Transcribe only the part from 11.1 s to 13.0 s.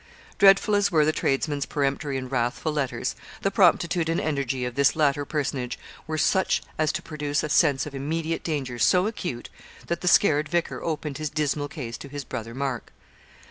his dismal case to his Brother Mark.